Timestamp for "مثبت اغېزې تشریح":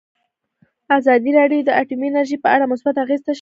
2.71-3.25